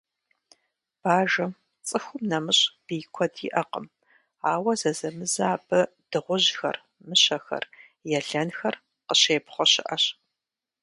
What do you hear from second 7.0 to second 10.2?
мыщэхэр, елэнхэр къыщепхъуэ щыӏэщ.